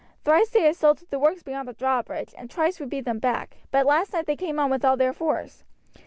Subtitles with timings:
[0.23, 3.85] Thrice they assaulted the works beyond the drawbridge and twice we beat them back; but
[3.85, 5.63] last night they came on with all their force.